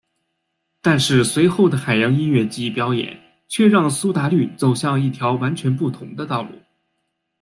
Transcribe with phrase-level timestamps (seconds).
[0.81, 6.49] 但是随后的海洋音乐季表演却让苏打绿走向一条完全不同的道路。